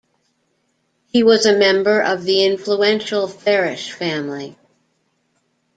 [1.09, 4.57] He was a member of the influential Farish family.